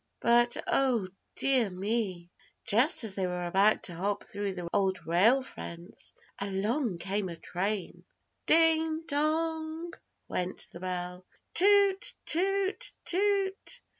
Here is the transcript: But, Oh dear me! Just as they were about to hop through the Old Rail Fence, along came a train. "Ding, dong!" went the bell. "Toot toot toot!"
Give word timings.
But, 0.19 0.57
Oh 0.65 1.09
dear 1.35 1.69
me! 1.69 2.31
Just 2.65 3.03
as 3.03 3.13
they 3.13 3.27
were 3.27 3.45
about 3.45 3.83
to 3.83 3.93
hop 3.93 4.23
through 4.23 4.53
the 4.53 4.67
Old 4.73 5.05
Rail 5.05 5.43
Fence, 5.43 6.15
along 6.39 6.97
came 6.97 7.29
a 7.29 7.35
train. 7.35 8.03
"Ding, 8.47 9.05
dong!" 9.07 9.93
went 10.27 10.69
the 10.71 10.79
bell. 10.79 11.23
"Toot 11.53 12.15
toot 12.25 12.91
toot!" 13.05 13.81